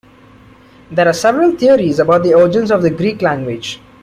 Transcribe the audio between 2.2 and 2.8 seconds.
the origins